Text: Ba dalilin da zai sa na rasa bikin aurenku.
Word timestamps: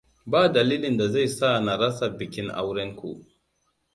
Ba 0.25 0.49
dalilin 0.53 0.97
da 0.97 1.07
zai 1.11 1.27
sa 1.27 1.59
na 1.59 1.75
rasa 1.77 2.09
bikin 2.17 2.49
aurenku. 2.51 3.11